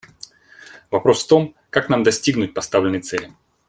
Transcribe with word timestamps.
Вопрос 0.89 1.23
в 1.23 1.27
том, 1.27 1.53
как 1.69 1.87
нам 1.89 2.01
достигнуть 2.01 2.55
поставленной 2.55 3.01
цели? 3.01 3.31